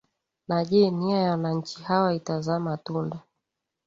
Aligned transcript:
na 0.47 0.61
je 0.65 0.91
nia 0.91 1.17
ya 1.17 1.31
wananchi 1.31 1.83
hawa 1.83 2.13
itazaa 2.13 2.59
matunda 2.59 3.19